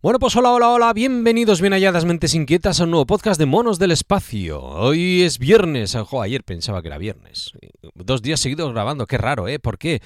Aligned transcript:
Bueno, 0.00 0.20
pues 0.20 0.36
hola, 0.36 0.52
hola, 0.52 0.68
hola, 0.68 0.92
bienvenidos 0.92 1.60
bien 1.60 1.72
halladas 1.72 2.04
mentes 2.04 2.32
inquietas 2.32 2.80
a 2.80 2.84
un 2.84 2.92
nuevo 2.92 3.04
podcast 3.04 3.36
de 3.36 3.46
Monos 3.46 3.80
del 3.80 3.90
Espacio. 3.90 4.62
Hoy 4.62 5.22
es 5.22 5.40
viernes, 5.40 5.96
ojo, 5.96 6.22
ayer 6.22 6.44
pensaba 6.44 6.82
que 6.82 6.86
era 6.86 6.98
viernes. 6.98 7.50
Dos 7.96 8.22
días 8.22 8.38
seguidos 8.38 8.72
grabando, 8.72 9.06
qué 9.06 9.18
raro, 9.18 9.48
¿eh? 9.48 9.58
¿Por 9.58 9.76
qué? 9.76 10.00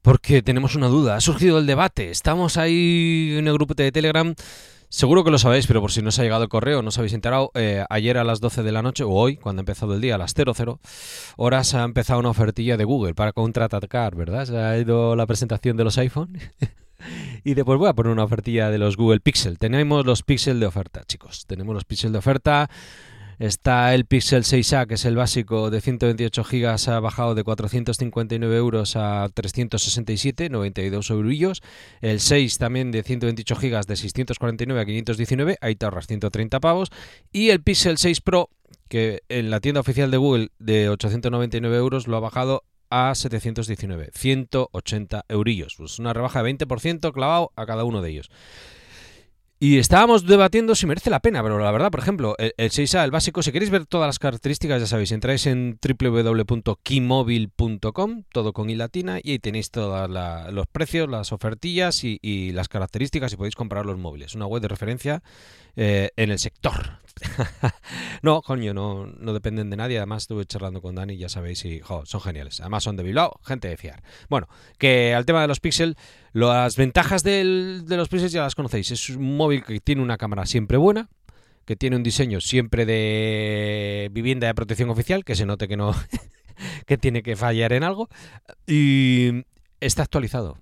Porque 0.00 0.42
tenemos 0.42 0.76
una 0.76 0.86
duda, 0.86 1.16
ha 1.16 1.20
surgido 1.20 1.58
el 1.58 1.66
debate, 1.66 2.10
estamos 2.10 2.56
ahí 2.56 3.34
en 3.36 3.48
el 3.48 3.54
grupo 3.54 3.74
de 3.74 3.90
Telegram, 3.90 4.32
seguro 4.88 5.24
que 5.24 5.32
lo 5.32 5.38
sabéis, 5.38 5.66
pero 5.66 5.80
por 5.80 5.90
si 5.90 6.02
no 6.02 6.10
os 6.10 6.18
ha 6.20 6.22
llegado 6.22 6.44
el 6.44 6.48
correo, 6.48 6.80
no 6.80 6.90
os 6.90 6.98
habéis 6.98 7.12
enterado, 7.12 7.50
eh, 7.54 7.84
ayer 7.90 8.18
a 8.18 8.24
las 8.24 8.40
12 8.40 8.62
de 8.62 8.70
la 8.70 8.82
noche, 8.82 9.02
o 9.02 9.10
hoy, 9.10 9.38
cuando 9.38 9.58
ha 9.58 9.62
empezado 9.62 9.94
el 9.94 10.00
día, 10.00 10.14
a 10.14 10.18
las 10.18 10.34
00 10.34 10.78
horas, 11.36 11.74
ha 11.74 11.82
empezado 11.82 12.20
una 12.20 12.30
ofertilla 12.30 12.76
de 12.76 12.84
Google 12.84 13.14
para 13.14 13.32
contraatacar, 13.32 14.14
¿verdad? 14.14 14.46
Se 14.46 14.56
ha 14.56 14.78
ido 14.78 15.16
la 15.16 15.26
presentación 15.26 15.76
de 15.76 15.82
los 15.82 15.98
iPhone. 15.98 16.38
Y 17.44 17.54
después 17.54 17.78
voy 17.78 17.88
a 17.88 17.92
poner 17.92 18.12
una 18.12 18.24
ofertilla 18.24 18.70
de 18.70 18.78
los 18.78 18.96
Google 18.96 19.20
Pixel. 19.20 19.58
Tenemos 19.58 20.06
los 20.06 20.22
Pixel 20.22 20.60
de 20.60 20.66
oferta, 20.66 21.02
chicos. 21.06 21.44
Tenemos 21.46 21.74
los 21.74 21.84
Pixel 21.84 22.12
de 22.12 22.18
oferta. 22.18 22.70
Está 23.38 23.92
el 23.94 24.04
Pixel 24.04 24.44
6A, 24.44 24.86
que 24.86 24.94
es 24.94 25.04
el 25.04 25.16
básico 25.16 25.70
de 25.70 25.80
128 25.80 26.44
GB, 26.44 26.88
ha 26.88 27.00
bajado 27.00 27.34
de 27.34 27.42
459 27.42 28.56
euros 28.56 28.94
a 28.94 29.28
367, 29.34 30.48
92 30.48 31.10
euros. 31.10 31.60
El 32.00 32.20
6 32.20 32.58
también 32.58 32.92
de 32.92 33.02
128 33.02 33.56
GB 33.56 33.86
de 33.86 33.96
649 33.96 34.80
a 34.80 34.84
519, 34.84 35.58
ahí 35.60 35.74
te 35.74 35.84
ahorras 35.84 36.06
130 36.06 36.60
pavos. 36.60 36.90
Y 37.32 37.50
el 37.50 37.62
Pixel 37.62 37.98
6 37.98 38.20
Pro, 38.20 38.50
que 38.88 39.22
en 39.28 39.50
la 39.50 39.58
tienda 39.58 39.80
oficial 39.80 40.12
de 40.12 40.18
Google 40.18 40.50
de 40.60 40.88
899 40.90 41.76
euros 41.76 42.06
lo 42.06 42.18
ha 42.18 42.20
bajado 42.20 42.62
a 42.92 43.14
719, 43.14 44.10
180 44.14 45.24
eurillos. 45.28 45.74
Pues 45.76 45.98
una 45.98 46.12
rebaja 46.12 46.42
de 46.42 46.54
20% 46.54 47.12
clavado 47.12 47.52
a 47.56 47.64
cada 47.64 47.84
uno 47.84 48.02
de 48.02 48.10
ellos. 48.10 48.30
Y 49.62 49.78
estábamos 49.78 50.26
debatiendo 50.26 50.74
si 50.74 50.86
merece 50.86 51.08
la 51.08 51.20
pena, 51.20 51.40
pero 51.40 51.60
la 51.60 51.70
verdad, 51.70 51.92
por 51.92 52.00
ejemplo, 52.00 52.34
el, 52.36 52.52
6A, 52.56 53.04
el 53.04 53.12
básico, 53.12 53.44
si 53.44 53.52
queréis 53.52 53.70
ver 53.70 53.86
todas 53.86 54.08
las 54.08 54.18
características, 54.18 54.80
ya 54.80 54.88
sabéis, 54.88 55.12
entráis 55.12 55.46
en 55.46 55.78
www.keymobile.com, 55.80 58.24
todo 58.32 58.52
con 58.52 58.70
i 58.70 58.74
latina, 58.74 59.20
y 59.22 59.30
ahí 59.30 59.38
tenéis 59.38 59.70
todos 59.70 60.10
los 60.52 60.66
precios, 60.66 61.08
las 61.08 61.30
ofertillas 61.30 62.02
y, 62.02 62.50
las 62.50 62.68
características 62.68 63.32
y 63.32 63.36
podéis 63.36 63.54
comprar 63.54 63.86
los 63.86 63.98
móviles. 63.98 64.34
Una 64.34 64.46
web 64.46 64.62
de 64.62 64.66
referencia 64.66 65.22
eh, 65.76 66.10
en 66.16 66.32
el 66.32 66.40
sector. 66.40 66.98
no, 68.22 68.42
coño, 68.42 68.74
no, 68.74 69.06
no 69.06 69.32
dependen 69.32 69.70
de 69.70 69.76
nadie. 69.76 69.98
Además, 69.98 70.24
estuve 70.24 70.44
charlando 70.46 70.80
con 70.80 70.94
Dani, 70.94 71.16
ya 71.16 71.28
sabéis, 71.28 71.64
y 71.64 71.80
son 72.04 72.20
geniales. 72.20 72.60
Además, 72.60 72.84
son 72.84 72.96
de 72.96 73.02
Bilbao, 73.02 73.40
gente 73.44 73.68
de 73.68 73.76
fiar. 73.76 74.02
Bueno, 74.28 74.48
que 74.78 75.14
al 75.14 75.24
tema 75.24 75.42
de 75.42 75.48
los 75.48 75.60
Pixel, 75.60 75.96
las 76.32 76.76
ventajas 76.76 77.22
de 77.22 77.84
los 77.88 78.08
Pixels 78.08 78.32
ya 78.32 78.42
las 78.42 78.54
conocéis. 78.54 78.90
Es 78.90 79.10
un 79.10 79.36
móvil 79.36 79.64
que 79.64 79.80
tiene 79.80 80.02
una 80.02 80.18
cámara 80.18 80.46
siempre 80.46 80.76
buena, 80.76 81.08
que 81.64 81.76
tiene 81.76 81.96
un 81.96 82.02
diseño 82.02 82.40
siempre 82.40 82.86
de 82.86 84.08
vivienda 84.12 84.46
de 84.46 84.54
protección 84.54 84.90
oficial, 84.90 85.24
que 85.24 85.34
se 85.34 85.46
note 85.46 85.68
que 85.68 85.76
no 85.76 85.94
que 86.86 86.98
tiene 86.98 87.22
que 87.22 87.36
fallar 87.36 87.72
en 87.72 87.84
algo 87.84 88.08
y 88.66 89.44
está 89.80 90.02
actualizado. 90.02 90.58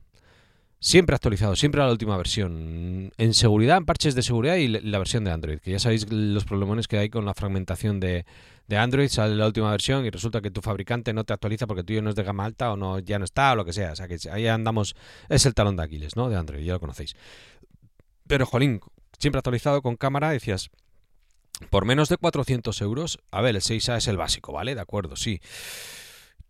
Siempre 0.83 1.15
actualizado, 1.15 1.57
siempre 1.57 1.83
a 1.83 1.85
la 1.85 1.93
última 1.93 2.17
versión. 2.17 3.13
En 3.19 3.35
seguridad, 3.35 3.77
en 3.77 3.85
parches 3.85 4.15
de 4.15 4.23
seguridad 4.23 4.57
y 4.57 4.67
la 4.67 4.97
versión 4.97 5.25
de 5.25 5.31
Android, 5.31 5.59
que 5.59 5.73
ya 5.73 5.79
sabéis 5.79 6.11
los 6.11 6.47
problemas 6.47 6.89
que 6.89 6.97
hay 6.97 7.11
con 7.11 7.27
la 7.27 7.35
fragmentación 7.35 8.01
de, 8.01 8.25
de 8.67 8.77
Android, 8.79 9.09
sale 9.09 9.37
la 9.37 9.47
última 9.47 9.71
versión 9.71 10.07
y 10.07 10.11
resulta 10.11 10.41
que 10.41 10.51
tu 10.51 10.63
fabricante 10.63 11.13
no 11.13 11.25
te 11.25 11.35
actualiza 11.35 11.67
porque 11.67 11.85
tuyo 11.85 12.01
no 12.01 12.09
es 12.09 12.17
de 12.17 12.23
gama 12.23 12.47
alta 12.47 12.73
o 12.73 12.79
no 12.79 12.99
ya 12.99 13.19
no 13.19 13.27
está 13.27 13.53
o 13.53 13.57
lo 13.57 13.67
que 13.67 13.75
sea. 13.75 13.93
O 13.93 13.97
sea 13.97 14.09
que 14.09 14.17
ahí 14.33 14.47
andamos, 14.47 14.97
es 15.29 15.45
el 15.45 15.53
talón 15.53 15.77
de 15.77 15.83
Aquiles, 15.83 16.17
¿no? 16.17 16.31
De 16.31 16.37
Android, 16.37 16.65
ya 16.65 16.73
lo 16.73 16.81
conocéis. 16.81 17.15
Pero, 18.27 18.47
jolín, 18.47 18.81
siempre 19.19 19.39
actualizado 19.39 19.83
con 19.83 19.97
cámara, 19.97 20.31
decías, 20.31 20.71
por 21.69 21.85
menos 21.85 22.09
de 22.09 22.17
400 22.17 22.81
euros, 22.81 23.19
a 23.31 23.43
ver, 23.43 23.55
el 23.55 23.61
6A 23.61 23.99
es 23.99 24.09
el 24.09 24.17
básico, 24.17 24.55
¿vale? 24.55 24.75
De 24.75 24.81
acuerdo, 24.81 25.17
sí 25.17 25.43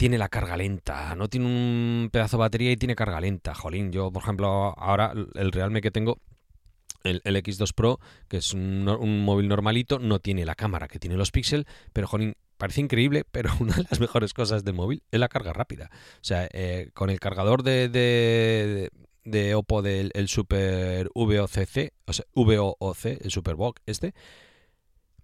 tiene 0.00 0.16
la 0.16 0.30
carga 0.30 0.56
lenta, 0.56 1.14
no 1.14 1.28
tiene 1.28 1.44
un 1.44 2.08
pedazo 2.10 2.38
de 2.38 2.40
batería 2.40 2.72
y 2.72 2.76
tiene 2.78 2.96
carga 2.96 3.20
lenta. 3.20 3.54
Jolín, 3.54 3.92
yo, 3.92 4.10
por 4.10 4.22
ejemplo, 4.22 4.48
ahora 4.78 5.12
el 5.34 5.52
Realme 5.52 5.82
que 5.82 5.90
tengo, 5.90 6.22
el, 7.04 7.20
X2 7.22 7.74
Pro, 7.74 8.00
que 8.26 8.38
es 8.38 8.54
un, 8.54 8.86
móvil 9.22 9.46
normalito, 9.46 9.98
no 9.98 10.18
tiene 10.18 10.46
la 10.46 10.54
cámara 10.54 10.88
que 10.88 10.98
tiene 10.98 11.18
los 11.18 11.30
Pixel, 11.30 11.66
pero 11.92 12.06
jolín, 12.06 12.34
parece 12.56 12.80
increíble, 12.80 13.24
pero 13.30 13.50
una 13.60 13.74
de 13.76 13.84
las 13.90 14.00
mejores 14.00 14.32
cosas 14.32 14.64
del 14.64 14.72
móvil 14.72 15.02
es 15.10 15.20
la 15.20 15.28
carga 15.28 15.52
rápida. 15.52 15.90
O 15.92 16.24
sea, 16.24 16.48
eh, 16.50 16.88
con 16.94 17.10
el 17.10 17.20
cargador 17.20 17.62
de, 17.62 17.90
de, 19.22 19.54
Oppo 19.54 19.82
del 19.82 20.12
el 20.14 20.28
Super 20.28 21.10
VOCC, 21.14 21.92
o 22.06 22.14
sea, 22.14 22.24
VOC, 22.32 23.04
el 23.04 23.30
Superbox 23.30 23.82
este, 23.84 24.14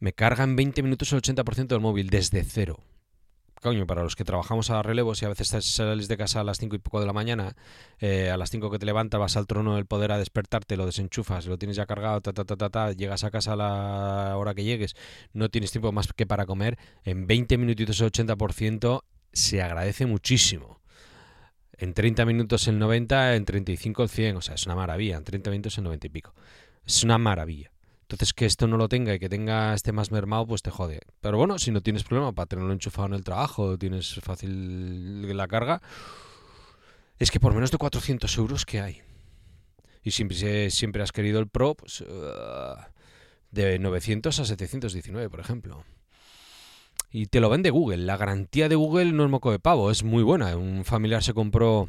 me 0.00 0.12
carga 0.12 0.44
en 0.44 0.54
20 0.54 0.82
minutos 0.82 1.14
el 1.14 1.22
80% 1.22 1.68
del 1.68 1.80
móvil 1.80 2.10
desde 2.10 2.44
cero 2.44 2.78
coño, 3.66 3.84
para 3.84 4.04
los 4.04 4.14
que 4.14 4.22
trabajamos 4.22 4.70
a 4.70 4.80
relevos 4.80 5.20
y 5.22 5.24
a 5.24 5.28
veces 5.28 5.48
sales 5.48 6.06
de 6.06 6.16
casa 6.16 6.38
a 6.38 6.44
las 6.44 6.58
5 6.58 6.76
y 6.76 6.78
poco 6.78 7.00
de 7.00 7.06
la 7.06 7.12
mañana, 7.12 7.56
eh, 7.98 8.30
a 8.30 8.36
las 8.36 8.50
5 8.50 8.70
que 8.70 8.78
te 8.78 8.86
levantas, 8.86 9.18
vas 9.18 9.36
al 9.36 9.48
trono 9.48 9.74
del 9.74 9.86
poder 9.86 10.12
a 10.12 10.18
despertarte, 10.18 10.76
lo 10.76 10.86
desenchufas, 10.86 11.46
lo 11.46 11.58
tienes 11.58 11.76
ya 11.76 11.84
cargado, 11.84 12.20
ta, 12.20 12.32
ta, 12.32 12.44
ta, 12.44 12.70
ta, 12.70 12.92
llegas 12.92 13.24
a 13.24 13.32
casa 13.32 13.54
a 13.54 13.56
la 13.56 14.36
hora 14.36 14.54
que 14.54 14.62
llegues, 14.62 14.94
no 15.32 15.48
tienes 15.48 15.72
tiempo 15.72 15.90
más 15.90 16.12
que 16.12 16.26
para 16.26 16.46
comer, 16.46 16.78
en 17.02 17.26
20 17.26 17.58
minutitos 17.58 18.00
el 18.00 18.12
80% 18.12 19.02
se 19.32 19.60
agradece 19.60 20.06
muchísimo. 20.06 20.80
En 21.72 21.92
30 21.92 22.24
minutos 22.24 22.68
el 22.68 22.78
90, 22.78 23.34
en 23.34 23.44
35 23.44 24.04
el 24.04 24.08
100, 24.08 24.36
o 24.36 24.42
sea, 24.42 24.54
es 24.54 24.64
una 24.66 24.76
maravilla, 24.76 25.16
en 25.16 25.24
30 25.24 25.50
minutos 25.50 25.76
el 25.78 25.82
90 25.82 26.06
y 26.06 26.10
pico. 26.10 26.34
Es 26.86 27.02
una 27.02 27.18
maravilla. 27.18 27.72
Entonces 28.06 28.32
que 28.32 28.46
esto 28.46 28.68
no 28.68 28.76
lo 28.76 28.88
tenga 28.88 29.12
y 29.14 29.18
que 29.18 29.28
tenga 29.28 29.74
este 29.74 29.90
más 29.90 30.12
mermado, 30.12 30.46
pues 30.46 30.62
te 30.62 30.70
jode. 30.70 31.00
Pero 31.20 31.38
bueno, 31.38 31.58
si 31.58 31.72
no 31.72 31.80
tienes 31.80 32.04
problema 32.04 32.32
para 32.32 32.46
tenerlo 32.46 32.72
enchufado 32.72 33.08
en 33.08 33.14
el 33.14 33.24
trabajo, 33.24 33.76
tienes 33.78 34.20
fácil 34.22 35.36
la 35.36 35.48
carga, 35.48 35.82
es 37.18 37.32
que 37.32 37.40
por 37.40 37.52
menos 37.52 37.72
de 37.72 37.78
400 37.78 38.38
euros 38.38 38.64
que 38.64 38.80
hay. 38.80 39.02
Y 40.04 40.12
siempre, 40.12 40.70
siempre 40.70 41.02
has 41.02 41.10
querido 41.10 41.40
el 41.40 41.48
Pro, 41.48 41.74
pues 41.74 42.00
uh, 42.02 42.76
de 43.50 43.80
900 43.80 44.38
a 44.38 44.44
719, 44.44 45.28
por 45.28 45.40
ejemplo. 45.40 45.84
Y 47.10 47.26
te 47.26 47.40
lo 47.40 47.50
vende 47.50 47.70
Google. 47.70 48.04
La 48.04 48.16
garantía 48.16 48.68
de 48.68 48.76
Google 48.76 49.10
no 49.10 49.24
es 49.24 49.30
moco 49.30 49.50
de 49.50 49.58
pavo, 49.58 49.90
es 49.90 50.04
muy 50.04 50.22
buena. 50.22 50.56
Un 50.56 50.84
familiar 50.84 51.24
se 51.24 51.34
compró 51.34 51.88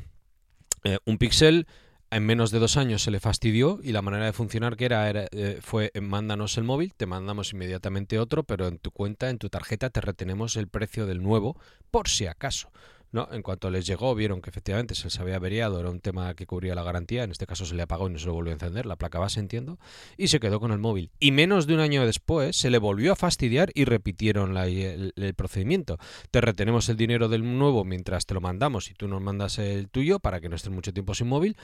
eh, 0.84 0.98
un 1.06 1.20
Pixel 1.20 1.68
en 2.10 2.26
menos 2.26 2.52
de 2.52 2.60
dos 2.60 2.78
años 2.78 3.04
se 3.04 3.12
le 3.12 3.20
fastidió 3.20 3.80
y 3.84 3.92
la 3.92 4.02
manera 4.02 4.26
de 4.26 4.34
funcionar 4.34 4.78
que 4.78 4.86
era, 4.86 5.10
eh, 5.10 5.60
fue 5.62 5.92
eh, 5.94 6.02
mándanos 6.02 6.58
el 6.58 6.64
móvil, 6.64 6.94
te 6.96 7.06
mandamos 7.06 7.54
inmediatamente 7.54 8.20
otro, 8.20 8.44
pero 8.44 8.68
en 8.68 8.80
tu 8.80 8.92
cuenta, 8.92 9.30
en 9.30 9.38
tu 9.38 9.50
tarjeta 9.50 9.90
te 9.90 10.02
retenemos 10.02 10.56
el 10.56 10.68
precio 10.68 11.06
del 11.06 11.22
nuevo 11.22 11.60
por 11.92 12.08
si 12.08 12.28
acaso. 12.28 12.72
¿No? 13.12 13.28
En 13.32 13.42
cuanto 13.42 13.70
les 13.70 13.86
llegó, 13.86 14.14
vieron 14.16 14.42
que 14.42 14.50
efectivamente 14.50 14.96
se 14.96 15.06
les 15.06 15.20
había 15.20 15.36
averiado, 15.36 15.80
era 15.80 15.90
un 15.90 16.00
tema 16.00 16.34
que 16.34 16.46
cubría 16.46 16.76
la 16.76 16.84
garantía, 16.84 17.24
en 17.24 17.32
este 17.32 17.46
caso 17.46 17.66
se 17.66 17.76
le 17.76 17.84
apagó 17.84 18.08
y 18.08 18.14
no 18.14 18.20
se 18.20 18.28
lo 18.28 18.34
volvió 18.34 18.52
a 18.52 18.54
encender, 18.54 18.86
la 18.86 18.96
placa 18.96 19.20
base 19.20 19.40
entiendo, 19.40 19.80
y 20.18 20.28
se 20.28 20.40
quedó 20.40 20.60
con 20.60 20.72
el 20.72 20.80
móvil. 20.80 21.12
Y 21.20 21.32
menos 21.32 21.68
de 21.68 21.74
un 21.74 21.80
año 21.80 22.06
después 22.06 22.58
se 22.58 22.70
le 22.70 22.78
volvió 22.78 23.14
a 23.14 23.16
fastidiar 23.16 23.72
y 23.74 23.86
repitieron 23.86 24.58
el, 24.58 25.14
el, 25.16 25.34
procedimiento. 25.34 25.98
Te 26.32 26.42
retenemos 26.42 26.90
el 26.90 26.98
dinero 26.98 27.30
del 27.30 27.44
nuevo 27.58 27.84
mientras 27.84 28.26
te 28.26 28.34
lo 28.34 28.42
mandamos 28.42 28.90
y 28.90 28.94
tú 28.94 29.08
nos 29.08 29.22
mandas 29.22 29.60
el 29.60 29.90
tuyo 29.90 30.20
para 30.20 30.42
que 30.42 30.50
no 30.50 30.56
estés 30.56 30.72
mucho 30.72 30.94
tiempo 30.94 31.14
sin 31.14 31.28
móvil. 31.28 31.56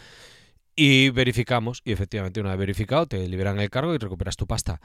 Y 0.76 1.10
verificamos, 1.12 1.82
y 1.86 1.92
efectivamente 1.92 2.40
una 2.40 2.50
vez 2.52 2.60
verificado, 2.60 3.06
te 3.06 3.28
liberan 3.28 3.60
el 3.60 3.70
cargo 3.70 3.94
y 3.94 4.00
recuperas 4.00 4.38
tu 4.38 4.48
pasta. 4.48 4.82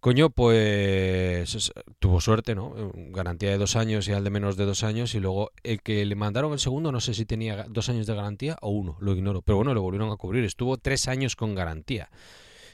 Coño, 0.00 0.30
pues 0.30 1.72
tuvo 1.98 2.22
suerte, 2.22 2.54
¿no? 2.54 2.74
Garantía 2.94 3.50
de 3.50 3.58
dos 3.58 3.76
años 3.76 4.08
y 4.08 4.12
al 4.12 4.24
de 4.24 4.30
menos 4.30 4.56
de 4.56 4.64
dos 4.64 4.82
años. 4.82 5.14
Y 5.14 5.20
luego 5.20 5.50
el 5.62 5.82
que 5.82 6.06
le 6.06 6.14
mandaron 6.14 6.54
el 6.54 6.58
segundo, 6.58 6.90
no 6.90 7.00
sé 7.00 7.12
si 7.12 7.26
tenía 7.26 7.66
dos 7.68 7.90
años 7.90 8.06
de 8.06 8.14
garantía 8.14 8.56
o 8.62 8.70
uno, 8.70 8.96
lo 9.00 9.12
ignoro. 9.12 9.42
Pero 9.42 9.56
bueno, 9.56 9.74
le 9.74 9.80
volvieron 9.80 10.10
a 10.10 10.16
cubrir. 10.16 10.44
Estuvo 10.44 10.78
tres 10.78 11.06
años 11.06 11.36
con 11.36 11.54
garantía. 11.54 12.08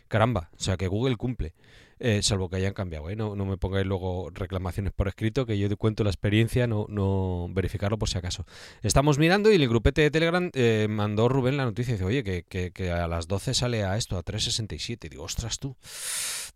Caramba, 0.06 0.50
o 0.56 0.60
sea 0.60 0.76
que 0.76 0.86
Google 0.86 1.16
cumple. 1.16 1.54
Eh, 1.98 2.22
salvo 2.22 2.50
que 2.50 2.56
hayan 2.56 2.74
cambiado. 2.74 3.08
¿eh? 3.08 3.16
No, 3.16 3.34
no, 3.36 3.46
me 3.46 3.56
pongáis 3.56 3.86
luego 3.86 4.28
reclamaciones 4.30 4.92
por 4.92 5.08
escrito, 5.08 5.46
que 5.46 5.58
yo 5.58 5.74
cuento 5.78 6.04
la 6.04 6.10
experiencia, 6.10 6.66
no, 6.66 6.86
no 6.88 7.48
verificarlo 7.50 7.98
por 7.98 8.08
si 8.08 8.18
acaso. 8.18 8.44
Estamos 8.82 9.18
mirando 9.18 9.50
y 9.50 9.54
el 9.54 9.68
grupete 9.68 10.02
de 10.02 10.10
Telegram 10.10 10.50
eh, 10.54 10.88
mandó 10.90 11.28
Rubén 11.28 11.56
la 11.56 11.64
noticia 11.64 11.92
y 11.92 11.94
dice, 11.94 12.04
oye, 12.04 12.22
que, 12.22 12.44
que, 12.44 12.90
a 12.90 13.08
las 13.08 13.28
12 13.28 13.54
sale 13.54 13.84
a 13.84 13.96
esto, 13.96 14.18
a 14.18 14.24
3.67. 14.24 15.08
Digo, 15.08 15.24
ostras 15.24 15.58
tú, 15.58 15.76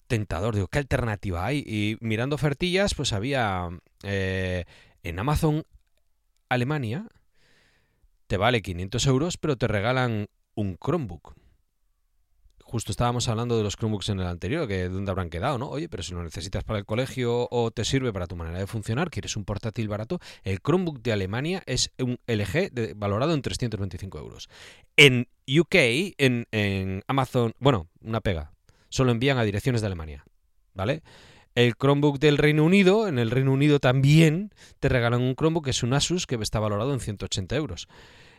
tentador. 0.06 0.54
Digo, 0.54 0.68
¿qué 0.68 0.78
alternativa 0.78 1.46
hay? 1.46 1.64
Y 1.66 1.96
mirando 2.00 2.34
ofertillas, 2.36 2.94
pues 2.94 3.14
había 3.14 3.68
eh, 4.02 4.64
en 5.02 5.18
Amazon 5.18 5.64
Alemania, 6.50 7.06
te 8.26 8.36
vale 8.36 8.60
500 8.60 9.06
euros, 9.06 9.38
pero 9.38 9.56
te 9.56 9.68
regalan 9.68 10.28
un 10.54 10.76
Chromebook 10.76 11.39
justo 12.70 12.92
estábamos 12.92 13.28
hablando 13.28 13.56
de 13.56 13.64
los 13.64 13.76
Chromebooks 13.76 14.10
en 14.10 14.20
el 14.20 14.28
anterior, 14.28 14.68
que 14.68 14.88
dónde 14.88 15.10
habrán 15.10 15.28
quedado, 15.28 15.58
¿no? 15.58 15.68
Oye, 15.68 15.88
pero 15.88 16.04
si 16.04 16.14
lo 16.14 16.22
necesitas 16.22 16.62
para 16.62 16.78
el 16.78 16.84
colegio 16.84 17.48
o 17.50 17.72
te 17.72 17.84
sirve 17.84 18.12
para 18.12 18.28
tu 18.28 18.36
manera 18.36 18.60
de 18.60 18.66
funcionar, 18.68 19.10
quieres 19.10 19.36
un 19.36 19.44
portátil 19.44 19.88
barato, 19.88 20.20
el 20.44 20.60
Chromebook 20.60 21.02
de 21.02 21.12
Alemania 21.12 21.64
es 21.66 21.90
un 21.98 22.20
LG 22.28 22.70
valorado 22.94 23.34
en 23.34 23.42
325 23.42 24.18
euros. 24.18 24.48
En 24.96 25.26
UK, 25.48 25.74
en, 26.18 26.46
en 26.52 27.02
Amazon, 27.08 27.54
bueno, 27.58 27.88
una 28.02 28.20
pega. 28.20 28.52
solo 28.88 29.10
envían 29.10 29.38
a 29.38 29.42
direcciones 29.42 29.80
de 29.80 29.88
Alemania, 29.88 30.24
¿vale? 30.72 31.02
El 31.56 31.74
Chromebook 31.74 32.20
del 32.20 32.38
Reino 32.38 32.64
Unido, 32.64 33.08
en 33.08 33.18
el 33.18 33.32
Reino 33.32 33.52
Unido 33.52 33.80
también 33.80 34.54
te 34.78 34.88
regalan 34.88 35.22
un 35.22 35.34
Chromebook 35.34 35.64
que 35.64 35.70
es 35.70 35.82
un 35.82 35.92
Asus 35.92 36.28
que 36.28 36.36
está 36.36 36.60
valorado 36.60 36.94
en 36.94 37.00
180 37.00 37.56
euros. 37.56 37.88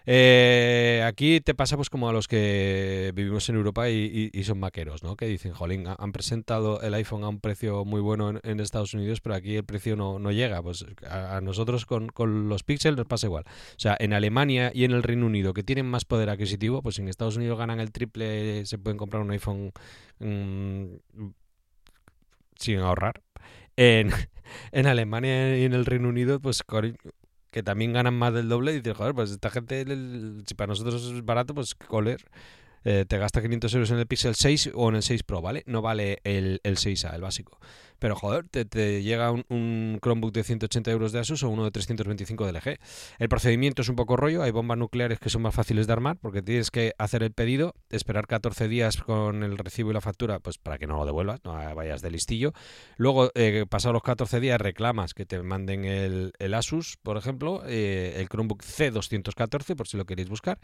Eh, 0.06 1.04
aquí 1.06 1.42
te 1.42 1.54
pasa 1.54 1.76
pues 1.76 1.90
como 1.90 2.10
a 2.10 2.14
los 2.14 2.28
que 2.28 3.12
vivimos 3.14 3.48
en 3.50 3.56
Europa 3.56 3.90
y, 3.90 4.32
son 4.44 4.60
maqueros, 4.60 5.04
¿no? 5.04 5.16
Que 5.16 5.28
dicen, 5.28 5.54
jolín, 5.54 5.86
han 5.88 6.12
presentado 6.12 6.82
el 6.82 6.94
iPhone 6.96 7.24
a 7.24 7.30
un 7.30 7.40
precio 7.40 7.86
muy 7.86 8.02
bueno 8.02 8.40
en, 8.44 8.60
Estados 8.60 8.94
Unidos, 8.94 9.22
pero 9.22 9.36
aquí 9.36 9.56
el 9.56 9.64
precio 9.64 9.96
no, 9.96 10.32
llega. 10.32 10.62
Pues 10.62 10.86
a, 11.08 11.40
nosotros 11.42 11.86
con, 11.86 12.10
los 12.50 12.64
Pixel 12.64 12.96
nos 12.96 13.06
pasa 13.06 13.28
igual. 13.28 13.46
O 13.48 13.80
sea, 13.80 13.96
en 14.00 14.14
Alemania 14.14 14.72
y 14.74 14.86
en 14.86 14.92
el 14.92 15.04
Reino 15.04 15.26
Unido, 15.26 15.54
que 15.54 15.64
tienen 15.64 15.86
más 15.86 16.06
poder 16.06 16.30
adquisitivo, 16.30 16.82
pues 16.82 17.00
en 17.00 17.08
Estados 17.08 17.38
Unidos 17.38 17.58
ganan 17.58 17.80
el 17.80 17.92
triple, 17.92 18.66
se 18.66 18.78
pueden 18.78 18.98
comprar 18.98 19.22
un 19.22 19.32
iPhone 19.32 19.72
mm, 20.20 21.32
sin 22.56 22.80
ahorrar. 22.80 23.22
En, 23.76 24.12
en 24.72 24.88
Alemania 24.88 25.58
y 25.58 25.66
en 25.66 25.74
el 25.74 25.86
Reino 25.86 26.10
Unido, 26.10 26.40
pues 26.40 26.64
que 27.52 27.64
también 27.64 27.94
ganan 27.94 28.16
más 28.16 28.34
del 28.34 28.50
doble, 28.50 28.74
y 28.74 28.78
dices, 28.78 28.96
joder, 28.98 29.14
pues 29.14 29.32
esta 29.32 29.50
gente, 29.50 29.86
si 30.46 30.56
para 30.56 30.68
nosotros 30.68 31.06
es 31.06 31.26
barato, 31.26 31.54
pues 31.54 31.76
coler. 31.76 32.26
Eh, 32.84 33.06
te 33.08 33.18
gasta 33.18 33.42
500 33.42 33.74
euros 33.74 33.92
en 33.92 33.98
el 34.00 34.08
Pixel 34.08 34.36
6 34.36 34.72
o 34.74 34.90
en 34.90 34.96
el 34.96 35.04
6 35.04 35.24
Pro, 35.24 35.42
¿vale? 35.42 35.64
No 35.68 35.82
vale 35.82 36.20
el, 36.24 36.60
el 36.64 36.78
6A, 36.78 37.16
el 37.16 37.22
básico. 37.22 37.60
Pero 38.02 38.16
joder, 38.16 38.50
te, 38.50 39.04
llega 39.04 39.30
un, 39.30 40.00
Chromebook 40.02 40.34
de 40.34 40.44
180 40.44 40.90
euros 40.90 41.12
de 41.12 41.20
Asus 41.20 41.44
o 41.44 41.50
uno 41.50 41.66
de 41.66 41.70
325 41.70 42.48
de 42.48 42.54
LG. 42.54 42.80
El 43.20 43.30
procedimiento 43.30 43.84
es 43.84 43.90
un 43.90 43.96
poco 43.96 44.18
rollo, 44.18 44.42
hay 44.42 44.50
bombas 44.50 44.80
nucleares 44.80 45.20
que 45.20 45.30
son 45.30 45.44
más 45.44 45.54
fáciles 45.54 45.86
de 45.86 45.94
armar 45.94 46.18
porque 46.18 46.42
tienes 46.42 46.72
que 46.72 46.96
hacer 46.98 47.22
el 47.22 47.32
pedido, 47.32 47.76
esperar 47.92 48.26
14 48.26 48.68
días 48.68 48.98
con 48.98 49.44
el 49.44 49.56
recibo 49.56 49.92
y 49.92 49.94
la 49.94 50.02
factura, 50.02 50.40
pues 50.40 50.58
para 50.58 50.80
que 50.80 50.88
no 50.88 50.98
lo 50.98 51.06
devuelvas, 51.06 51.42
no 51.44 51.54
vayas 51.76 52.02
de 52.02 52.10
listillo. 52.10 52.54
Luego, 52.98 53.30
eh, 53.36 53.68
pasados 53.70 53.94
los 53.94 54.02
14 54.02 54.40
días, 54.40 54.60
reclamas 54.60 55.14
que 55.14 55.28
te 55.28 55.40
manden 55.44 55.86
el, 55.86 56.54
Asus, 56.56 56.98
por 57.04 57.18
ejemplo, 57.18 57.62
eh, 57.68 58.16
el 58.18 58.30
Chromebook 58.30 58.64
C214, 58.64 59.76
por 59.76 59.88
si 59.88 59.98
lo 59.98 60.06
queréis 60.06 60.28
buscar 60.28 60.58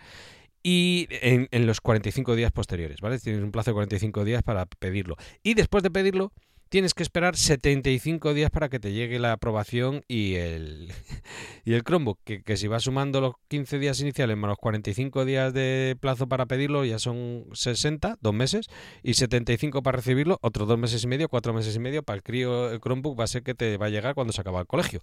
y 0.70 1.08
en, 1.22 1.48
en, 1.52 1.66
los 1.66 1.80
45 1.80 2.36
días 2.36 2.52
posteriores, 2.52 3.00
¿vale? 3.00 3.18
Tienes 3.20 3.42
un 3.42 3.54
plazo 3.54 3.72
de 3.72 3.76
45 3.76 4.26
días 4.26 4.44
para 4.44 4.66
pedirlo. 4.66 5.16
Y 5.42 5.54
después 5.54 5.82
de 5.82 5.90
pedirlo, 5.90 6.34
tienes 6.70 6.94
que 6.94 7.04
esperar 7.04 7.36
75 7.36 8.34
días 8.34 8.50
para 8.50 8.70
que 8.70 8.80
te 8.80 8.92
llegue 8.92 9.20
la 9.20 9.34
aprobación 9.34 10.04
y 10.08 10.36
el, 10.36 10.92
y 11.66 11.74
el 11.74 11.84
Chromebook, 11.84 12.20
que, 12.24 12.58
si 12.58 12.68
vas 12.68 12.84
sumando 12.84 13.22
los 13.22 13.36
15 13.48 13.80
días 13.80 14.00
iniciales 14.02 14.38
más 14.38 14.50
los 14.50 14.58
45 14.58 15.26
días 15.26 15.54
de 15.54 15.98
plazo 16.00 16.28
para 16.28 16.46
pedirlo, 16.46 16.86
ya 16.86 17.00
son 17.00 17.46
60, 17.54 18.18
dos 18.22 18.34
meses, 18.34 18.68
y 19.04 19.14
75 19.14 19.82
para 19.84 19.98
recibirlo, 19.98 20.40
otros 20.42 20.68
dos 20.68 20.78
meses 20.78 21.04
y 21.04 21.08
medio, 21.08 21.30
cuatro 21.30 21.54
meses 21.54 21.76
y 21.76 21.80
medio, 21.80 22.04
para 22.04 22.18
el 22.18 22.24
crío 22.24 22.72
el 22.72 22.80
Chromebook 22.80 23.20
va 23.20 23.24
a 23.24 23.28
ser 23.28 23.44
que 23.44 23.54
te 23.54 23.78
va 23.78 23.88
a 23.88 23.90
llegar 23.90 24.16
cuando 24.16 24.34
se 24.34 24.42
acaba 24.42 24.60
el 24.60 24.68
colegio. 24.68 25.02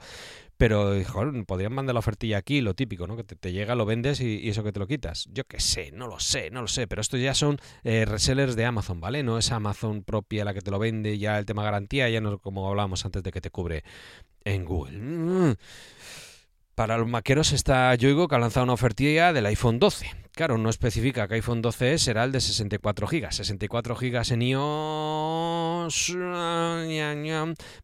Pero, 0.57 0.93
joder, 1.05 1.45
podrían 1.47 1.73
mandar 1.73 1.95
la 1.95 1.99
ofertilla 1.99 2.39
aquí, 2.39 2.61
lo 2.61 2.75
típico, 2.75 3.07
¿no? 3.07 3.17
Que 3.17 3.25
te, 3.25 3.53
llega, 3.53 3.75
lo 3.75 3.87
vendes 3.87 4.21
y, 4.21 4.49
eso 4.49 4.63
que 4.63 4.73
te 4.73 4.79
lo 4.79 4.87
quitas. 4.87 5.29
Yo 5.33 5.45
qué 5.45 5.61
sé, 5.61 5.91
no 5.93 6.07
lo 6.07 6.21
sé, 6.21 6.51
no 6.51 6.63
lo 6.63 6.69
sé, 6.69 6.87
pero 6.87 7.01
esto 7.01 7.17
ya 7.17 7.35
son 7.35 7.59
eh, 7.83 8.05
resellers 8.05 8.57
de 8.57 8.65
Amazon, 8.65 9.01
¿vale? 9.01 9.23
No 9.23 9.39
es 9.39 9.51
Amazon 9.51 10.03
propia 10.03 10.45
la 10.45 10.55
que 10.55 10.61
te 10.61 10.71
lo 10.71 10.79
vende, 10.79 11.19
ya 11.19 11.39
el 11.39 11.47
tema 11.47 11.54
garantía, 11.63 12.09
ya 12.09 12.21
no 12.21 12.39
como 12.39 12.69
hablábamos 12.69 13.05
antes 13.05 13.23
de 13.23 13.33
que 13.33 13.41
te 13.41 13.51
cubre 13.51 13.85
en 14.45 14.65
Google. 14.65 14.99
Mm. 14.99 15.55
Para 16.75 16.99
los 16.99 17.07
maqueros 17.07 17.53
está 17.53 17.95
Yoigo 17.95 18.27
que 18.27 18.35
ha 18.35 18.39
lanzado 18.41 18.65
una 18.65 18.73
ofertilla 18.73 19.33
del 19.33 19.47
iPhone 19.47 19.79
12. 19.79 20.11
Claro, 20.33 20.59
no 20.59 20.69
especifica 20.69 21.29
que 21.29 21.35
iPhone 21.35 21.63
12 21.63 21.99
será 21.99 22.25
el 22.25 22.33
de 22.33 22.41
64 22.41 23.07
GB. 23.07 23.31
64 23.31 23.95
GB 23.95 24.33
en 24.33 24.43
iOS. 24.43 26.17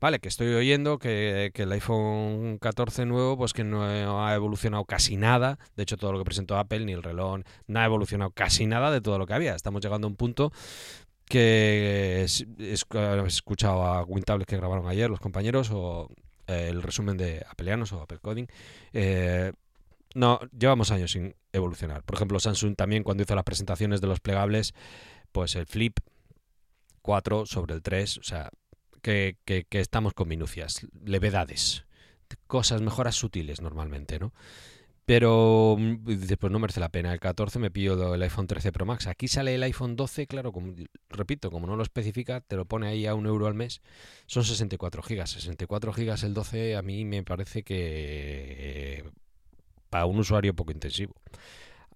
Vale, 0.00 0.18
que 0.18 0.26
estoy 0.26 0.52
oyendo 0.54 0.98
que, 0.98 1.52
el 1.54 1.72
iPhone 1.72 2.58
14 2.58 3.06
nuevo, 3.06 3.36
pues 3.36 3.52
que 3.52 3.62
no 3.62 4.26
ha 4.26 4.34
evolucionado 4.34 4.84
casi 4.84 5.16
nada. 5.16 5.60
De 5.76 5.84
hecho, 5.84 5.96
todo 5.96 6.10
lo 6.10 6.18
que 6.18 6.24
presentó 6.24 6.58
Apple, 6.58 6.84
ni 6.84 6.92
el 6.92 7.04
reloj, 7.04 7.42
no 7.68 7.78
ha 7.78 7.84
evolucionado 7.84 8.32
casi 8.32 8.66
nada 8.66 8.90
de 8.90 9.00
todo 9.00 9.18
lo 9.18 9.26
que 9.28 9.34
había. 9.34 9.54
Estamos 9.54 9.80
llegando 9.80 10.08
a 10.08 10.10
un 10.10 10.16
punto 10.16 10.50
que 11.30 12.26
he 12.58 12.72
escuchado 12.74 13.84
a 13.84 14.02
Wintables 14.02 14.48
que 14.48 14.56
grabaron 14.56 14.88
ayer 14.88 15.08
los 15.08 15.20
compañeros 15.20 15.70
o 15.72 16.10
eh, 16.48 16.66
el 16.68 16.82
resumen 16.82 17.16
de 17.16 17.46
Apelianos 17.48 17.92
o 17.92 18.02
Apple 18.02 18.18
Coding. 18.18 18.46
Eh, 18.92 19.52
no, 20.16 20.40
llevamos 20.58 20.90
años 20.90 21.12
sin 21.12 21.36
evolucionar. 21.52 22.02
Por 22.02 22.16
ejemplo, 22.16 22.40
Samsung 22.40 22.74
también 22.74 23.04
cuando 23.04 23.22
hizo 23.22 23.36
las 23.36 23.44
presentaciones 23.44 24.00
de 24.00 24.08
los 24.08 24.18
plegables, 24.18 24.74
pues 25.30 25.54
el 25.54 25.66
Flip 25.66 26.00
4 27.02 27.46
sobre 27.46 27.74
el 27.74 27.82
3, 27.82 28.18
o 28.18 28.22
sea, 28.24 28.50
que, 29.00 29.36
que 29.46 29.66
estamos 29.70 30.14
con 30.14 30.26
minucias, 30.26 30.84
levedades, 31.04 31.84
cosas, 32.48 32.82
mejoras 32.82 33.14
sutiles 33.14 33.60
normalmente, 33.60 34.18
¿no? 34.18 34.32
Pero 35.10 35.76
después 35.76 36.38
pues 36.38 36.52
no 36.52 36.60
merece 36.60 36.78
la 36.78 36.88
pena. 36.88 37.12
El 37.12 37.18
14 37.18 37.58
me 37.58 37.72
pillo 37.72 38.14
el 38.14 38.22
iPhone 38.22 38.46
13 38.46 38.70
Pro 38.70 38.86
Max. 38.86 39.08
Aquí 39.08 39.26
sale 39.26 39.56
el 39.56 39.62
iPhone 39.64 39.96
12, 39.96 40.28
claro, 40.28 40.52
como, 40.52 40.72
repito, 41.08 41.50
como 41.50 41.66
no 41.66 41.74
lo 41.74 41.82
especifica, 41.82 42.40
te 42.42 42.54
lo 42.54 42.64
pone 42.64 42.86
ahí 42.86 43.06
a 43.06 43.16
un 43.16 43.26
euro 43.26 43.48
al 43.48 43.54
mes. 43.54 43.82
Son 44.26 44.44
64 44.44 45.02
gigas. 45.02 45.30
64 45.30 45.92
gigas 45.94 46.22
el 46.22 46.32
12 46.32 46.76
a 46.76 46.82
mí 46.82 47.04
me 47.04 47.24
parece 47.24 47.64
que 47.64 49.02
para 49.88 50.06
un 50.06 50.20
usuario 50.20 50.54
poco 50.54 50.70
intensivo. 50.70 51.16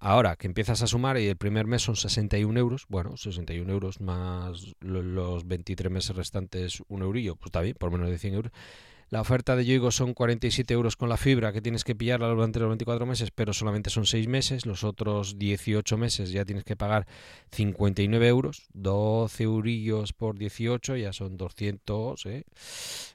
Ahora 0.00 0.34
que 0.34 0.49
empiezas 0.49 0.82
a 0.82 0.88
sumar 0.88 1.17
y 1.17 1.28
el 1.28 1.37
primer 1.37 1.69
mes 1.69 1.82
son 1.82 1.94
61 1.94 2.58
euros, 2.58 2.87
bueno, 2.88 3.17
61 3.17 3.72
euros 3.72 4.00
más 4.00 4.75
los 4.81 5.46
23 5.46 5.93
meses 5.93 6.17
restantes 6.17 6.82
un 6.88 7.02
eurillo, 7.02 7.37
pues 7.37 7.46
está 7.46 7.60
bien, 7.60 7.76
por 7.78 7.93
menos 7.93 8.10
de 8.10 8.19
100 8.19 8.34
euros 8.34 8.52
la 9.11 9.21
oferta 9.21 9.55
de 9.55 9.65
Yoigo 9.65 9.91
son 9.91 10.15
47 10.15 10.73
euros 10.73 10.97
con 10.97 11.09
la 11.09 11.17
fibra 11.17 11.53
que 11.53 11.61
tienes 11.61 11.85
que 11.85 11.95
pillarla 11.95 12.29
durante 12.29 12.59
los 12.59 12.69
24 12.69 13.06
meses, 13.06 13.31
pero 13.31 13.53
solamente 13.53 13.91
son 13.91 14.06
6 14.06 14.29
meses. 14.29 14.67
Los 14.67 14.83
otros 14.83 15.39
18 15.39 15.97
meses 15.97 16.31
ya 16.31 16.45
tienes 16.45 16.65
que 16.65 16.77
pagar 16.77 17.06
59 17.53 18.27
euros. 18.27 18.67
12 18.73 19.45
eurillos 19.45 20.12
por 20.12 20.39
18 20.39 20.97
ya 20.97 21.12
son 21.12 21.37
200. 21.37 22.27
¿eh? 22.27 22.45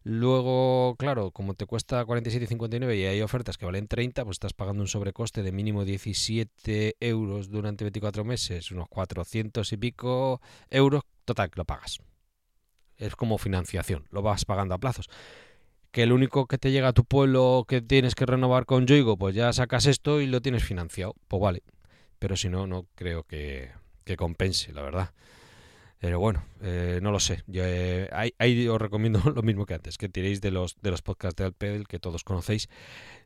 Luego, 0.04 0.96
claro, 0.98 1.32
como 1.32 1.56
te 1.56 1.66
cuesta 1.66 2.06
47,59 2.06 2.98
y 2.98 3.06
hay 3.06 3.22
ofertas 3.22 3.58
que 3.58 3.66
valen 3.66 3.88
30, 3.88 4.24
pues 4.24 4.36
estás 4.36 4.54
pagando 4.54 4.84
un 4.84 4.88
sobrecoste 4.88 5.44
de 5.44 5.52
mínimo 5.52 5.86
17 5.86 6.98
euros 7.00 7.50
durante 7.50 7.84
24 7.84 8.24
meses, 8.24 8.72
unos 8.72 8.88
400 8.90 9.74
y 9.74 9.78
pico 9.78 10.42
euros. 10.70 11.04
Total, 11.26 11.50
que 11.50 11.58
lo 11.58 11.66
pagas. 11.66 12.00
Es 12.98 13.16
como 13.16 13.38
financiación, 13.38 14.08
lo 14.12 14.22
vas 14.22 14.46
pagando 14.46 14.76
a 14.76 14.78
plazos 14.78 15.10
que 15.92 16.04
el 16.04 16.12
único 16.12 16.46
que 16.46 16.58
te 16.58 16.72
llega 16.72 16.90
a 16.90 16.94
tu 16.94 17.06
pueblo 17.06 17.66
que 17.68 17.82
tienes 17.82 18.16
que 18.16 18.26
renovar 18.26 18.66
con 18.66 18.86
Yoigo, 18.86 19.18
pues 19.18 19.36
ya 19.36 19.52
sacas 19.54 19.86
esto 19.86 20.22
y 20.22 20.28
lo 20.28 20.42
tienes 20.42 20.64
financiado. 20.64 21.16
Pues 21.28 21.42
vale. 21.42 21.64
Pero 22.20 22.36
si 22.36 22.50
no, 22.50 22.68
no 22.68 22.86
creo 22.96 23.24
que, 23.24 23.72
compense, 24.18 24.74
la 24.74 24.82
verdad. 24.82 25.12
Pero 26.00 26.20
bueno, 26.20 26.46
eh, 26.62 27.00
no 27.02 27.12
lo 27.12 27.20
sé. 27.20 27.44
Eh, 27.54 28.10
ahí, 28.12 28.68
os 28.68 28.80
recomiendo 28.80 29.20
lo 29.36 29.42
mismo 29.42 29.66
que 29.66 29.74
antes, 29.74 29.98
que 29.98 30.10
tiréis 30.10 30.42
de 30.42 30.52
los, 30.52 30.76
de 30.82 30.92
los 30.92 31.02
podcasts 31.02 31.38
de 31.38 31.48
Apple 31.48 31.84
que 31.88 32.00
todos 32.00 32.24
conocéis. 32.24 32.70